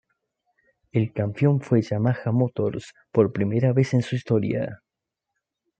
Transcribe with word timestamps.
El 0.91 1.13
campeón 1.13 1.61
fue 1.61 1.77
el 1.77 1.85
Yamaha 1.87 2.31
Motors, 2.31 2.95
por 3.11 3.31
primera 3.31 3.71
vez 3.71 3.93
en 3.93 4.01
su 4.01 4.15
historia. 4.15 4.81